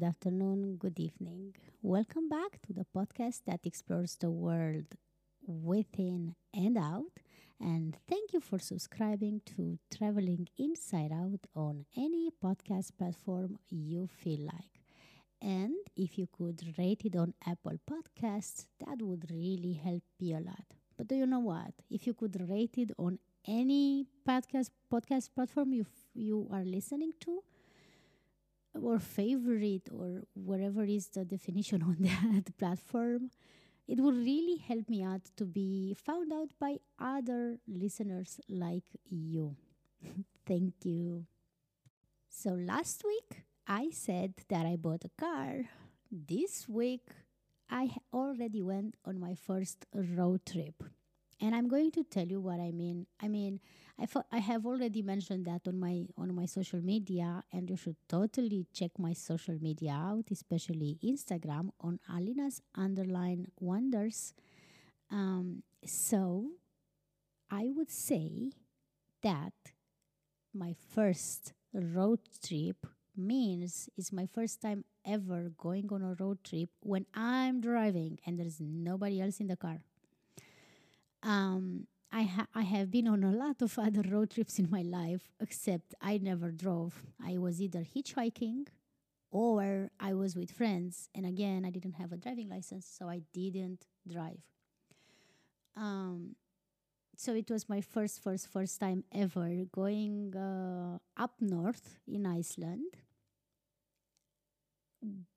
[0.00, 1.54] good afternoon, good evening.
[1.82, 4.86] Welcome back to the podcast that explores the world
[5.46, 7.12] within and out.
[7.60, 14.40] And thank you for subscribing to Traveling Inside Out on any podcast platform you feel
[14.40, 14.80] like.
[15.42, 20.40] And if you could rate it on Apple Podcasts, that would really help me a
[20.40, 20.64] lot.
[20.96, 21.74] But do you know what?
[21.90, 27.42] If you could rate it on any podcast podcast platform you you are listening to,
[28.74, 33.30] or favorite or whatever is the definition on that platform
[33.88, 39.56] it would really help me out to be found out by other listeners like you.
[40.46, 41.26] Thank you.
[42.28, 45.64] So last week i said that i bought a car.
[46.10, 47.08] This week
[47.68, 50.82] i already went on my first road trip.
[51.40, 53.06] And i'm going to tell you what i mean.
[53.20, 53.60] I mean
[54.32, 58.66] I, have already mentioned that on my on my social media and you should totally
[58.72, 64.32] check my social media out especially instagram on alina's underline wonders.
[65.10, 66.46] Um, so
[67.50, 68.52] i would say
[69.22, 69.52] that
[70.54, 76.70] my first road trip means it's my first time ever going on a road trip
[76.80, 79.80] when i'm driving and there's nobody else in the car.
[81.22, 84.82] Um, I, ha- I have been on a lot of other road trips in my
[84.82, 87.02] life, except I never drove.
[87.24, 88.66] I was either hitchhiking
[89.30, 91.08] or I was with friends.
[91.14, 94.40] And again, I didn't have a driving license, so I didn't drive.
[95.76, 96.34] Um,
[97.16, 102.94] so it was my first, first, first time ever going uh, up north in Iceland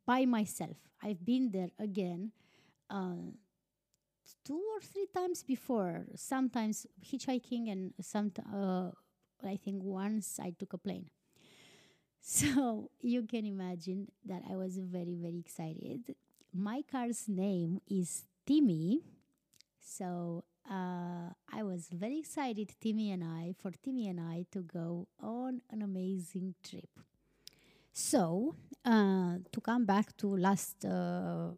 [0.06, 0.78] by myself.
[1.02, 2.32] I've been there again.
[2.90, 3.32] Uh,
[4.44, 6.06] two or three times before.
[6.16, 8.92] Sometimes hitchhiking, and some uh,
[9.46, 11.10] I think once I took a plane.
[12.26, 16.16] So you can imagine that I was very very excited.
[16.54, 19.02] My car's name is Timmy,
[19.82, 25.08] so uh, I was very excited, Timmy and I, for Timmy and I to go
[25.22, 26.90] on an amazing trip.
[27.92, 28.56] So,
[28.86, 31.52] uh, to come back to last uh,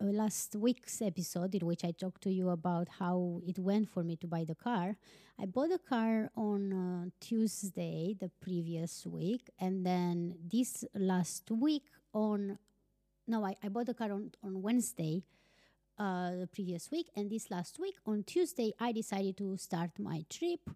[0.00, 4.16] last week's episode in which I talked to you about how it went for me
[4.16, 4.96] to buy the car.
[5.38, 11.84] I bought the car on uh, Tuesday the previous week, and then this last week
[12.12, 12.58] on
[13.28, 15.24] no, I, I bought the car on, on Wednesday
[15.98, 20.24] uh, the previous week, and this last week on Tuesday I decided to start my
[20.30, 20.70] trip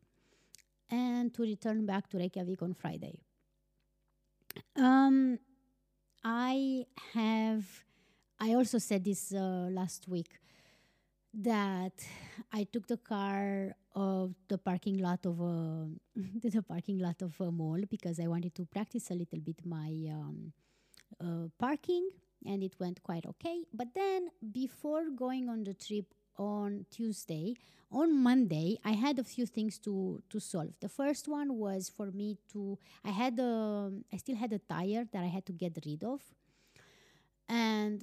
[0.90, 3.20] and to return back to Reykjavik on Friday.
[4.76, 5.38] Um,
[6.24, 7.84] I have
[8.40, 10.40] I also said this uh, last week
[11.34, 11.92] that
[12.52, 17.52] I took the car of the parking lot of a the parking lot of a
[17.52, 20.52] mall because I wanted to practice a little bit my um,
[21.20, 22.08] uh, parking,
[22.46, 23.64] and it went quite okay.
[23.74, 26.06] But then before going on the trip
[26.38, 27.56] on Tuesday,
[27.92, 30.72] on Monday, I had a few things to to solve.
[30.80, 35.04] The first one was for me to I had a I still had a tire
[35.12, 36.22] that I had to get rid of,
[37.48, 38.02] and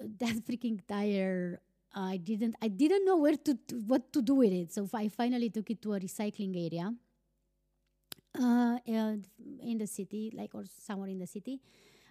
[0.00, 1.60] that freaking tire
[1.94, 4.72] I didn't I didn't know where to, to, what to do with it.
[4.72, 6.92] So I finally took it to a recycling area
[8.38, 11.60] uh, in the city, like or somewhere in the city.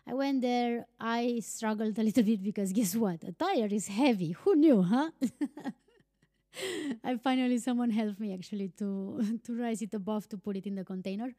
[0.07, 0.85] I went there.
[0.99, 3.23] I struggled a little bit because guess what?
[3.23, 4.31] A tire is heavy.
[4.31, 5.11] Who knew, huh?
[7.03, 10.75] I finally someone helped me actually to to rise it above to put it in
[10.75, 11.33] the container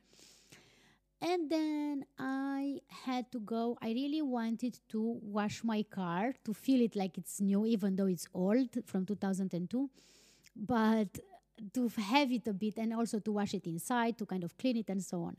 [1.25, 3.79] and then I had to go.
[3.81, 8.09] I really wanted to wash my car to feel it like it's new, even though
[8.09, 9.89] it's old from 2002.
[10.55, 11.19] But
[11.73, 14.77] to have it a bit and also to wash it inside, to kind of clean
[14.77, 15.39] it and so on.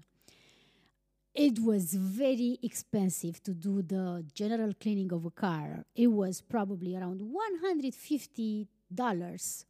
[1.35, 5.85] It was very expensive to do the general cleaning of a car.
[5.95, 9.65] It was probably around $150.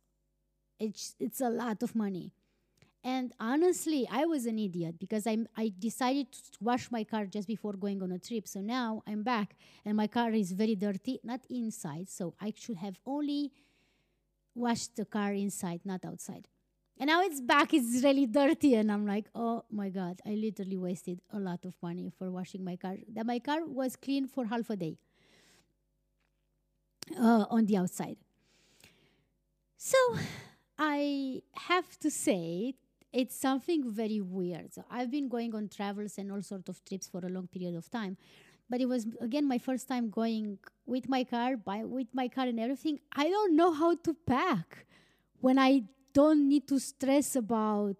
[0.79, 2.31] It's, it's a lot of money.
[3.05, 7.47] And honestly, I was an idiot because I I decided to wash my car just
[7.47, 8.47] before going on a trip.
[8.47, 9.55] So now I'm back
[9.85, 12.09] and my car is very dirty, not inside.
[12.09, 13.51] So I should have only
[14.55, 16.47] washed the car inside, not outside.
[16.97, 18.73] And now it's back, it's really dirty.
[18.73, 22.63] And I'm like, oh my God, I literally wasted a lot of money for washing
[22.63, 22.95] my car.
[23.13, 24.97] That my car was clean for half a day
[27.19, 28.17] uh, on the outside.
[29.77, 29.97] So
[30.79, 32.73] I have to say
[33.15, 34.73] it's something very weird.
[34.73, 37.75] So I've been going on travels and all sorts of trips for a long period
[37.75, 38.17] of time.
[38.69, 42.45] But it was again my first time going with my car, by with my car
[42.47, 42.99] and everything.
[43.15, 44.85] I don't know how to pack
[45.39, 45.83] when I
[46.13, 47.95] don't need to stress about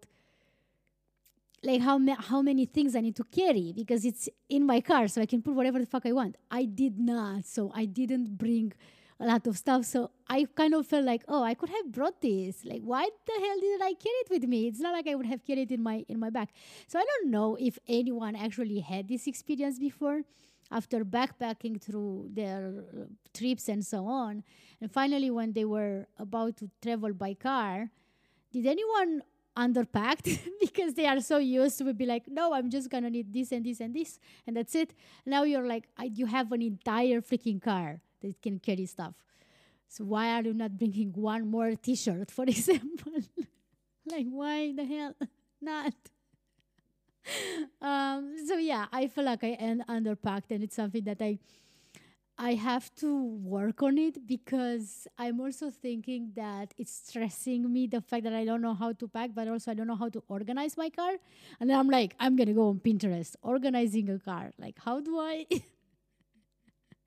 [1.64, 5.08] like how ma- how many things I need to carry because it's in my car,
[5.08, 6.36] so I can put whatever the fuck I want.
[6.52, 8.74] I did not, so I didn't bring
[9.20, 9.86] a lot of stuff.
[9.86, 12.66] So I kind of felt like, oh, I could have brought this.
[12.66, 14.68] Like, why the hell did I carry it with me?
[14.68, 16.50] It's not like I would have carried it in my in my bag.
[16.88, 20.22] So I don't know if anyone actually had this experience before
[20.72, 22.84] after backpacking through their
[23.34, 24.44] trips and so on.
[24.82, 27.90] And finally, when they were about to travel by car,
[28.52, 29.22] did anyone
[29.56, 33.52] underpacked because they are so used to be like, no, I'm just gonna need this
[33.52, 34.94] and this and this, and that's it.
[35.26, 39.14] Now you're like, I, you have an entire freaking car that can carry stuff.
[39.88, 43.14] So why are you not bringing one more T-shirt, for example?
[44.12, 45.14] like, why the hell
[45.62, 45.94] not?
[47.82, 51.40] um, so yeah, I feel like I am underpacked, and it's something that I
[52.38, 58.02] I have to work on it because I'm also thinking that it's stressing me the
[58.02, 60.22] fact that I don't know how to pack, but also I don't know how to
[60.28, 61.14] organize my car.
[61.62, 64.52] And then I'm like, I'm gonna go on Pinterest, organizing a car.
[64.60, 65.46] Like, how do I?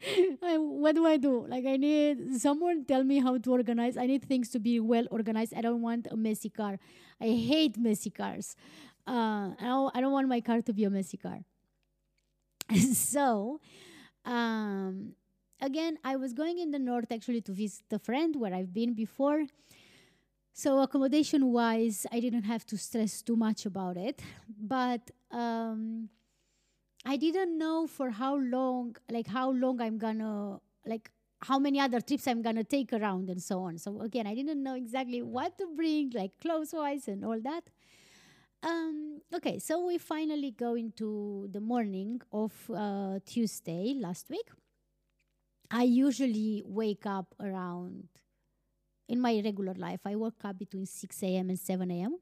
[0.40, 1.46] What do I do?
[1.46, 3.96] Like, I need someone tell me how to organize.
[3.96, 5.54] I need things to be well organized.
[5.54, 6.78] I don't want a messy car.
[7.20, 8.54] I hate messy cars.
[9.06, 11.40] Uh, I don't, I don't want my car to be a messy car.
[12.92, 13.60] so,
[14.24, 15.14] um,
[15.60, 18.94] again, I was going in the north actually to visit a friend where I've been
[18.94, 19.46] before.
[20.52, 24.20] So accommodation wise, I didn't have to stress too much about it.
[24.60, 26.08] But um,
[27.04, 31.10] I didn't know for how long, like how long I'm gonna, like
[31.40, 33.78] how many other trips I'm gonna take around and so on.
[33.78, 37.64] So again, I didn't know exactly what to bring, like clothes wise and all that.
[38.62, 44.48] Um, okay, so we finally go into the morning of uh, Tuesday last week.
[45.70, 48.08] I usually wake up around,
[49.08, 51.50] in my regular life, I wake up between 6 a.m.
[51.50, 52.16] and 7 a.m.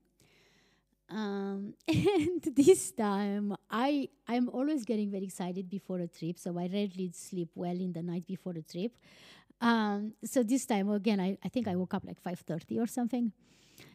[1.08, 6.66] Um, and this time, I I'm always getting very excited before a trip, so I
[6.66, 8.92] rarely sleep well in the night before the trip.
[9.60, 13.32] Um, so this time again, I, I think I woke up like 5:30 or something.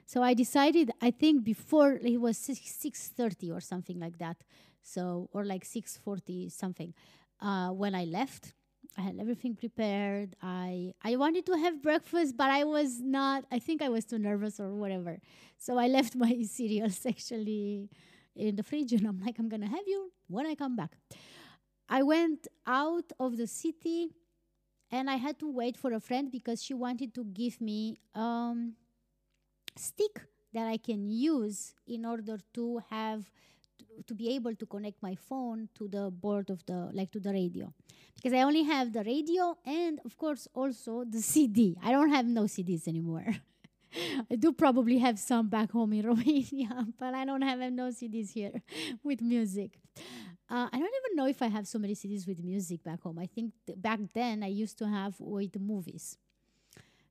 [0.05, 4.37] So I decided, I think before it was 6:30 or something like that.
[4.81, 6.93] So or like 6:40 something
[7.41, 8.53] uh, when I left.
[8.97, 10.35] I had everything prepared.
[10.41, 13.45] I I wanted to have breakfast, but I was not.
[13.51, 15.19] I think I was too nervous or whatever.
[15.57, 17.89] So I left my cereals actually
[18.35, 20.91] in the fridge, and I'm like, I'm gonna have you when I come back.
[21.89, 24.11] I went out of the city,
[24.91, 28.73] and I had to wait for a friend because she wanted to give me um,
[29.75, 30.21] stick
[30.53, 33.31] that I can use in order to have
[34.07, 37.31] to be able to connect my phone to the board of the like to the
[37.31, 37.73] radio.
[38.15, 42.25] Because i only have the radio and of course also the cd i don't have
[42.25, 43.25] no cds anymore.
[44.31, 48.31] I do probably have some back home in romania but i don't have no cds
[48.31, 48.61] here
[49.03, 49.79] with music.
[50.49, 53.19] Uh, i don't even know if i have so many cds with music back home.
[53.19, 56.17] I think th- back then i used to have with movies.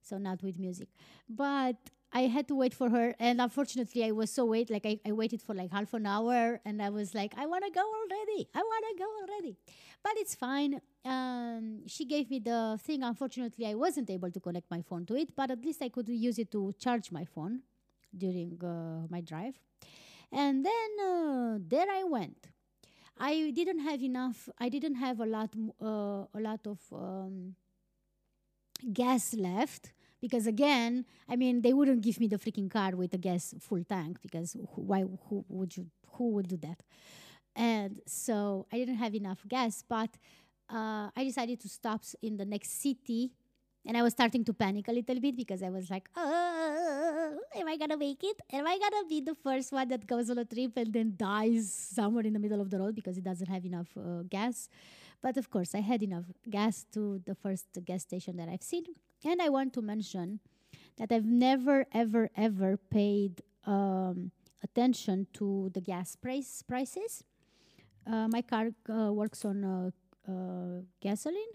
[0.03, 0.89] So not with music.
[1.29, 1.77] But
[2.13, 4.69] I had to wait for her, and unfortunately, I was so wait.
[4.69, 7.65] Like I, I waited for like half an hour, and I was like, I want
[7.65, 8.49] to go already.
[8.55, 9.57] I want to go already,
[10.03, 10.81] but it's fine.
[11.05, 13.05] Um, she gave me the thing.
[13.05, 16.09] Unfortunately, I wasn't able to connect my phone to it, but at least I could
[16.09, 17.61] use it to charge my phone
[18.17, 19.55] during uh, my drive.
[20.33, 22.49] And then uh, there I went.
[23.19, 24.49] I didn't have enough.
[24.59, 27.55] I didn't have a lot, uh, a lot of um,
[28.93, 33.19] gas left because again, I mean, they wouldn't give me the freaking car with a
[33.19, 35.05] gas full tank because why?
[35.29, 35.87] Who would you?
[36.17, 36.83] Who would do that?
[37.57, 40.11] And so I didn't have enough gas, but
[40.73, 43.33] uh, I decided to stop in the next city.
[43.87, 47.67] And I was starting to panic a little bit because I was like, oh, am
[47.67, 48.37] I gonna make it?
[48.53, 51.73] Am I gonna be the first one that goes on a trip and then dies
[51.73, 54.69] somewhere in the middle of the road because it doesn't have enough uh, gas?
[55.23, 58.85] But of course, I had enough gas to the first gas station that I've seen.
[59.25, 60.41] And I want to mention
[60.97, 64.31] that I've never, ever, ever paid um,
[64.63, 67.25] attention to the gas price prices.
[68.07, 69.91] Uh, my car uh, works on uh,
[70.31, 71.53] uh gasoline,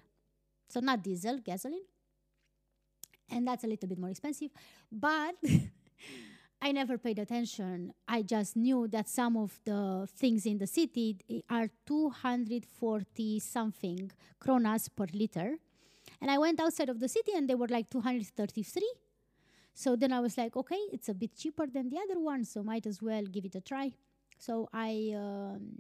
[0.70, 1.86] so not diesel, gasoline,
[3.32, 4.52] and that's a little bit more expensive.
[4.92, 5.36] But
[6.62, 7.94] I never paid attention.
[8.08, 14.90] I just knew that some of the things in the city are 240 something kronas
[14.96, 15.58] per liter
[16.22, 18.94] and I went outside of the city and they were like 233.
[19.74, 22.64] So then I was like, okay, it's a bit cheaper than the other one, so
[22.64, 23.92] might as well give it a try.
[24.38, 25.78] So I, um,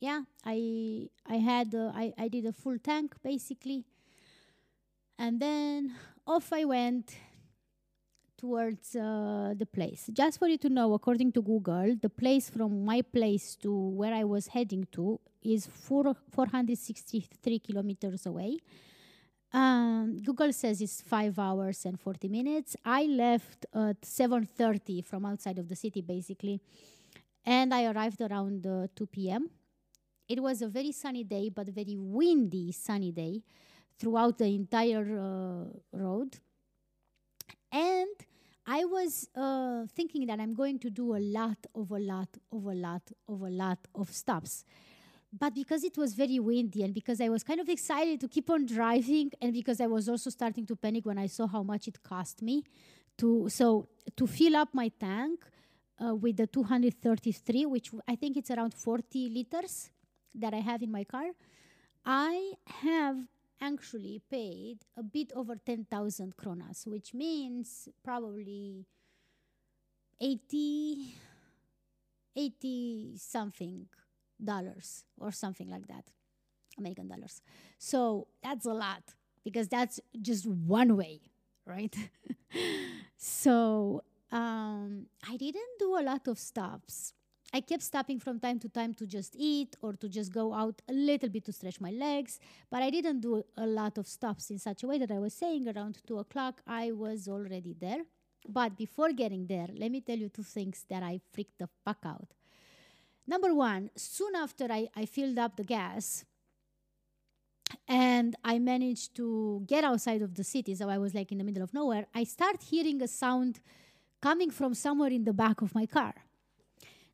[0.00, 3.84] yeah, I I had uh, I I did a full tank basically,
[5.18, 5.94] and then
[6.26, 7.14] off I went
[8.42, 10.10] towards uh, the place.
[10.12, 14.12] Just for you to know, according to Google, the place from my place to where
[14.12, 18.58] I was heading to is four, 463 kilometers away.
[19.52, 22.74] Um, Google says it's five hours and 40 minutes.
[22.84, 26.60] I left at 7.30 from outside of the city, basically,
[27.44, 29.50] and I arrived around uh, 2 p.m.
[30.28, 33.42] It was a very sunny day, but very windy sunny day
[33.98, 36.38] throughout the entire uh, road.
[37.70, 38.08] And
[38.66, 42.64] I was uh, thinking that I'm going to do a lot of a lot of
[42.64, 44.64] a lot of a lot of stops
[45.32, 48.50] but because it was very windy and because I was kind of excited to keep
[48.50, 51.88] on driving and because I was also starting to panic when I saw how much
[51.88, 52.64] it cost me
[53.18, 55.44] to so to fill up my tank
[56.04, 59.90] uh, with the 233 which I think it's around 40 liters
[60.34, 61.30] that I have in my car.
[62.04, 63.16] I have
[63.60, 68.84] actually paid a bit over 10,000 kronas which means probably
[70.20, 71.14] 80
[72.34, 73.86] 80 something
[74.44, 76.04] dollars or something like that,
[76.78, 77.42] American dollars.
[77.78, 79.02] So that's a lot
[79.44, 81.20] because that's just one way,
[81.66, 81.94] right?
[83.16, 87.14] so um, I didn't do a lot of stops.
[87.54, 90.80] I kept stopping from time to time to just eat or to just go out
[90.88, 94.50] a little bit to stretch my legs, but I didn't do a lot of stops
[94.50, 98.04] in such a way that I was saying around two o'clock I was already there.
[98.48, 101.98] But before getting there, let me tell you two things that I freaked the fuck
[102.06, 102.28] out.
[103.26, 106.24] Number one, soon after I, I filled up the gas
[107.88, 111.44] and I managed to get outside of the city, so I was like in the
[111.44, 113.60] middle of nowhere, I start hearing a sound
[114.20, 116.14] coming from somewhere in the back of my car.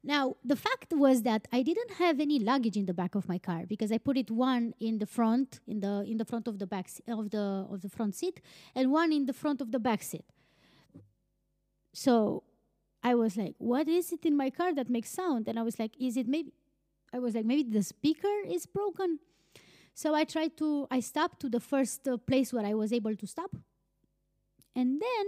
[0.02, 3.38] Now, the fact was that I didn't have any luggage in the back of my
[3.38, 6.58] car because I put it one in the front, in the in the front of
[6.58, 8.40] the back of the of the front seat,
[8.74, 10.24] and one in the front of the back seat.
[11.92, 12.44] So
[13.02, 15.49] I was like, what is it in my car that makes sound?
[15.49, 16.52] And I was like, is it maybe,
[17.12, 19.19] I was like, maybe the speaker is broken.
[19.95, 23.17] So I tried to, I stopped to the first uh, place where I was able
[23.17, 23.57] to stop.
[24.75, 25.26] And then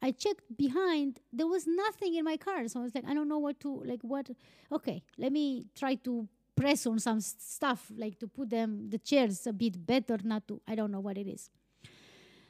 [0.00, 2.66] I checked behind, there was nothing in my car.
[2.66, 4.30] So I was like, I don't know what to, like, what,
[4.72, 9.46] okay, let me try to press on some stuff, like to put them, the chairs
[9.46, 11.50] a bit better, not to, I don't know what it is.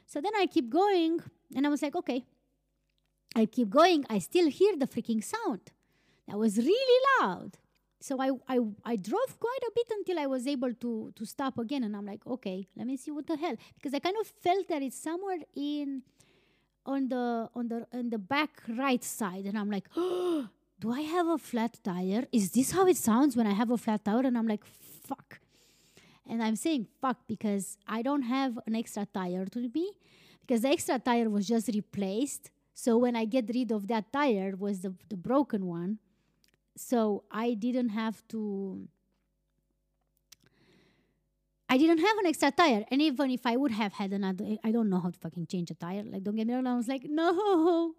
[0.05, 1.19] So then I keep going
[1.55, 2.23] and I was like, okay,
[3.35, 5.71] I keep going, I still hear the freaking sound.
[6.27, 7.57] That was really loud.
[7.99, 11.57] So I, I, I drove quite a bit until I was able to, to stop
[11.57, 11.83] again.
[11.83, 13.55] And I'm like, okay, let me see what the hell.
[13.75, 16.03] Because I kind of felt that it's somewhere in
[16.85, 19.45] on the on the on the back right side.
[19.45, 20.49] And I'm like, oh,
[20.81, 22.25] do I have a flat tire?
[22.33, 24.25] Is this how it sounds when I have a flat tire?
[24.25, 25.39] And I'm like, fuck.
[26.29, 29.91] And I'm saying fuck because I don't have an extra tire to me
[30.41, 34.55] because the extra tire was just replaced so when I get rid of that tire
[34.57, 35.99] was the, the broken one.
[36.75, 38.87] So I didn't have to
[41.69, 42.85] I didn't have an extra tire.
[42.91, 45.71] And even if I would have had another I don't know how to fucking change
[45.71, 46.03] a tire.
[46.03, 47.93] Like don't get me wrong, I was like, no.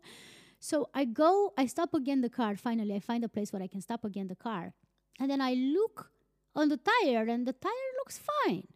[0.61, 2.57] So I go, I stop again the car.
[2.57, 4.73] Finally, I find a place where I can stop again the car.
[5.21, 6.11] And then I look
[6.57, 8.67] on the tire and the tire looks fine.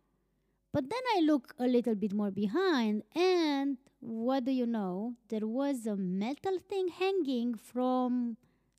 [0.70, 5.14] But then I look a little bit more behind, and what do you know?
[5.28, 8.36] There was a metal thing hanging from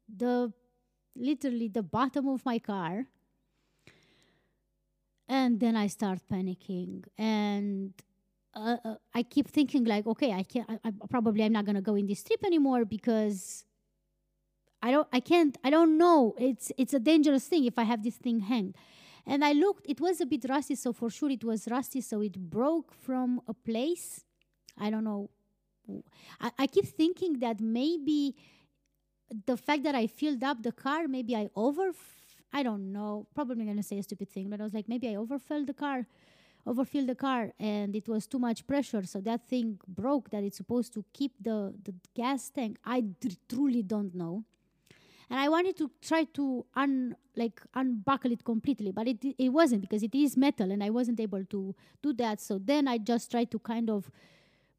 [0.07, 0.53] the
[1.15, 3.05] literally the bottom of my car.
[5.27, 7.93] And then I start panicking, and
[8.55, 10.67] uh, uh, I keep thinking like, okay, I can't.
[10.67, 13.63] I, I probably I'm not gonna go in this trip anymore because
[14.81, 15.07] I don't.
[15.13, 15.55] I can't.
[15.63, 16.33] I don't know.
[16.39, 18.73] It's it's a dangerous thing if I have this thing hang.
[19.27, 22.21] And I looked, it was a bit rusty, so for sure it was rusty, so
[22.21, 24.25] it broke from a place.
[24.79, 25.29] I don't know.
[26.39, 28.36] I, I keep thinking that maybe
[29.45, 31.91] the fact that I filled up the car, maybe I over,
[32.51, 35.15] I don't know, probably gonna say a stupid thing, but I was like, maybe I
[35.15, 36.07] overfilled the car,
[36.65, 40.29] overfilled the car, and it was too much pressure, so that thing broke.
[40.31, 42.77] That it's supposed to keep the the gas tank.
[42.86, 43.05] I
[43.50, 44.45] truly don't know
[45.29, 49.81] and I wanted to try to un like unbuckle it completely, but it it wasn't
[49.81, 52.41] because it is metal, and I wasn't able to do that.
[52.41, 54.09] So then I just tried to kind of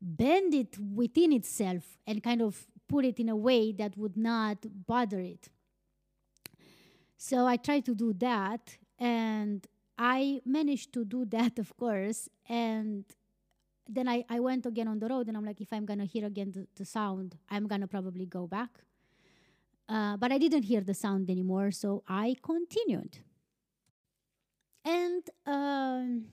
[0.01, 4.59] bend it within itself and kind of put it in a way that would not
[4.87, 5.49] bother it.
[7.17, 9.67] So I tried to do that, and
[9.99, 13.05] I managed to do that, of course, and
[13.89, 16.25] then I, I went again on the road and I'm like, if I'm gonna hear
[16.25, 18.71] again the, the sound, I'm gonna probably go back
[19.91, 23.19] uh, but I didn't hear the sound anymore, so I continued.
[24.85, 26.27] And um,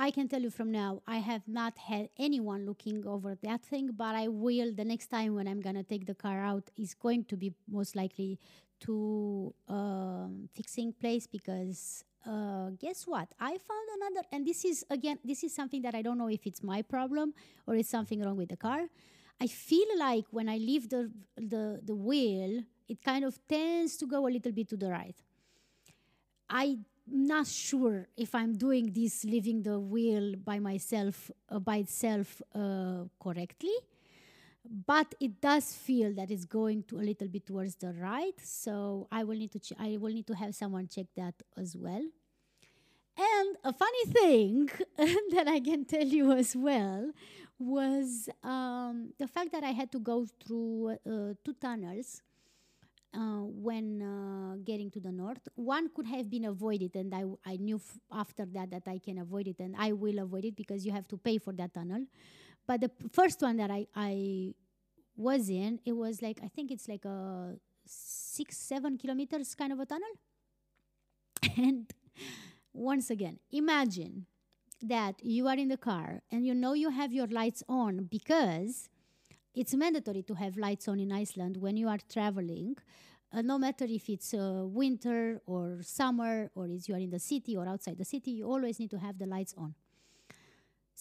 [0.00, 3.62] I I can tell you from now, I have not had anyone looking over that
[3.62, 6.94] thing, but I will the next time when I'm gonna take the car out is
[6.94, 8.40] going to be most likely
[8.80, 13.28] to um, fixing place because uh, guess what?
[13.38, 16.44] I found another, and this is again, this is something that I don't know if
[16.44, 17.34] it's my problem
[17.68, 18.88] or it's something wrong with the car.
[19.40, 24.06] I feel like when I leave the the the wheel, it kind of tends to
[24.06, 25.16] go a little bit to the right.
[26.50, 32.40] I'm not sure if I'm doing this, leaving the wheel by myself, uh, by itself,
[32.54, 33.74] uh, correctly
[34.86, 39.08] but it does feel that it's going to a little bit towards the right so
[39.10, 42.02] i will need to ch- i will need to have someone check that as well.
[43.16, 44.70] And a funny thing
[45.34, 47.10] that i can tell you as well
[47.58, 52.22] was um, the fact that i had to go through uh, two tunnels
[53.14, 54.02] uh, when
[54.60, 55.48] uh, getting to the north.
[55.54, 59.18] One could have been avoided, and I, I knew f- after that that I can
[59.18, 62.06] avoid it, and I will avoid it because you have to pay for that tunnel.
[62.66, 64.54] But the p- first one that I, I
[65.16, 69.80] was in, it was like, I think it's like a six, seven kilometers kind of
[69.80, 70.08] a tunnel.
[71.56, 71.92] and
[72.72, 74.26] once again, imagine
[74.82, 78.88] that you are in the car and you know you have your lights on because
[79.54, 82.76] it's mandatory to have lights on in Iceland when you are traveling.
[83.32, 87.18] Uh, no matter if it's uh, winter or summer or if you are in the
[87.18, 89.74] city or outside the city, you always need to have the lights on.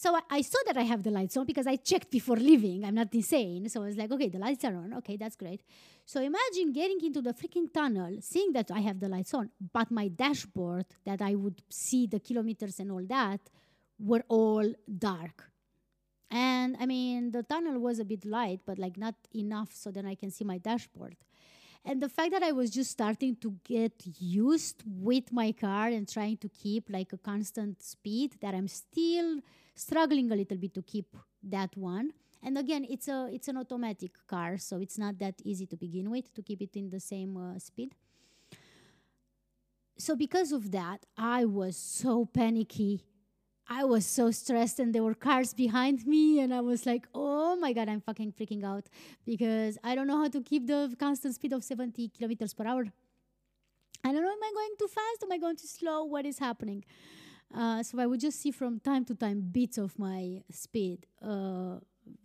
[0.01, 2.85] So I, I, saw that I have the lights on because I checked before leaving.
[2.85, 3.67] I'm not insane.
[3.67, 4.93] So I was like, okay, the lights are on.
[4.99, 5.61] Okay, that's great.
[6.05, 9.91] So imagine getting into the freaking tunnel, seeing that I have the lights on, but
[9.91, 13.41] my dashboard that I would see the kilometers and all that
[13.99, 15.51] were all dark.
[16.31, 20.05] And I mean, the tunnel was a bit light, but like not enough so then
[20.05, 21.17] I can see my dashboard.
[21.85, 26.07] And the fact that I was just starting to get used with my car and
[26.07, 29.39] trying to keep like a constant speed, that I'm still
[29.75, 32.11] struggling a little bit to keep that one.
[32.43, 36.09] And again, it's a it's an automatic car, so it's not that easy to begin
[36.09, 37.95] with to keep it in the same uh, speed.
[39.97, 43.03] So because of that, I was so panicky.
[43.71, 47.55] I was so stressed, and there were cars behind me, and I was like, "Oh
[47.55, 48.89] my god, I'm fucking freaking out
[49.25, 52.85] because I don't know how to keep the constant speed of 70 kilometers per hour.
[54.03, 55.23] I don't know, am I going too fast?
[55.23, 56.03] Am I going too slow?
[56.03, 56.83] What is happening?"
[57.53, 61.77] Uh, so I would just see from time to time bits of my speed, uh,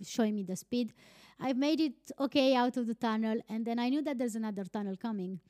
[0.03, 0.95] showing me the speed.
[1.39, 4.65] I've made it okay out of the tunnel, and then I knew that there's another
[4.65, 5.41] tunnel coming.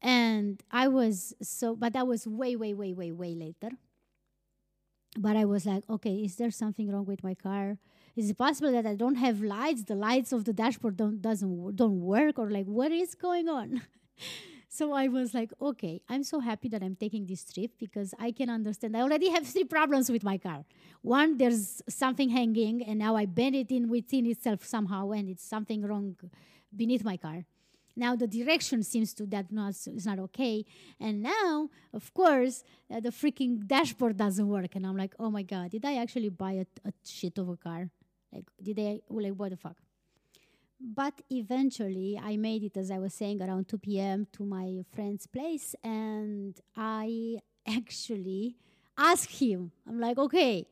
[0.00, 3.70] And I was so, but that was way, way, way, way, way later.
[5.16, 7.78] But I was like, okay, is there something wrong with my car?
[8.14, 9.84] Is it possible that I don't have lights?
[9.84, 13.82] The lights of the dashboard don't doesn't don't work, or like what is going on?
[14.70, 18.32] So I was like, okay, I'm so happy that I'm taking this trip because I
[18.32, 18.96] can understand.
[18.96, 20.64] I already have three problems with my car.
[21.00, 25.42] One, there's something hanging, and now I bend it in within itself somehow, and it's
[25.42, 26.16] something wrong
[26.76, 27.46] beneath my car.
[27.98, 30.64] Now the direction seems to that not is not okay,
[31.00, 32.62] and now of course
[32.94, 36.28] uh, the freaking dashboard doesn't work, and I'm like, oh my god, did I actually
[36.28, 37.90] buy a, a shit of a car?
[38.32, 39.76] Like, did I like what the fuck?
[40.80, 44.28] But eventually, I made it, as I was saying, around 2 p.m.
[44.34, 48.54] to my friend's place, and I actually
[48.96, 50.68] asked him, I'm like, okay,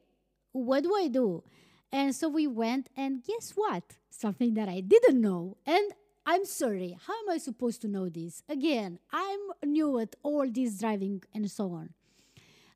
[0.52, 1.42] what do I do?
[1.90, 3.82] And so we went, and guess what?
[4.10, 5.56] Something that I didn't know.
[5.66, 5.90] And
[6.28, 8.42] I'm sorry, how am I supposed to know this?
[8.48, 11.90] Again, I'm new at all this driving and so on.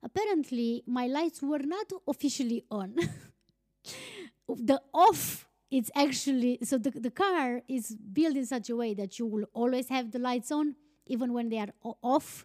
[0.03, 2.95] Apparently, my lights were not officially on.
[4.49, 9.19] the off it's actually so the, the car is built in such a way that
[9.19, 10.75] you will always have the lights on
[11.07, 12.45] even when they are off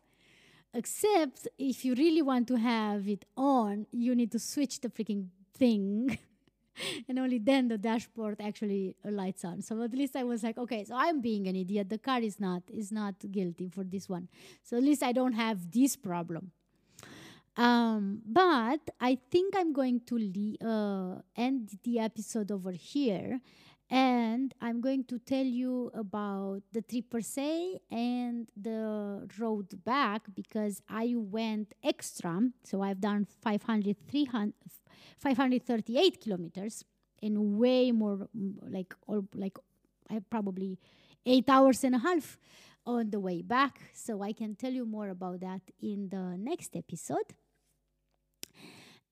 [0.74, 5.28] except if you really want to have it on you need to switch the freaking
[5.58, 6.18] thing
[7.10, 9.62] and only then the dashboard actually lights on.
[9.62, 11.90] So at least i was like okay so i'm being an idiot.
[11.90, 14.28] The car is not is not guilty for this one.
[14.64, 16.52] So at least i don't have this problem.
[17.58, 23.40] Um, but I think I'm going to le- uh, end the episode over here.
[23.89, 30.24] And I'm going to tell you about the trip per se and the road back
[30.34, 32.41] because I went extra.
[32.63, 34.54] So I've done 500, 300,
[35.19, 36.84] 538 kilometers
[37.21, 38.28] in way more,
[38.62, 39.58] like, all, like
[40.10, 40.80] I probably
[41.26, 42.38] eight hours and a half
[42.86, 43.80] on the way back.
[43.93, 47.34] So I can tell you more about that in the next episode.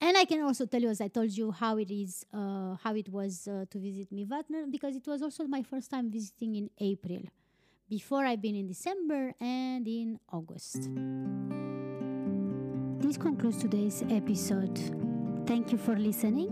[0.01, 2.93] And I can also tell you, as I told you, how it is, uh, how
[2.95, 6.69] it was uh, to visit Mývatn, because it was also my first time visiting in
[6.79, 7.21] April.
[7.89, 10.89] Before I've been in December and in August.
[12.99, 14.79] this concludes today's episode.
[15.45, 16.49] Thank you for listening.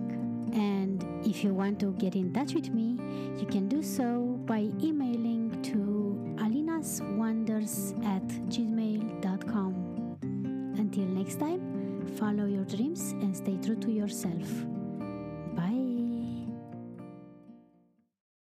[0.53, 2.99] And if you want to get in touch with me,
[3.39, 9.73] you can do so by emailing to alinaswonders at gmail.com.
[10.77, 11.70] Until next time,
[12.17, 14.70] follow your dreams and stay true to yourself.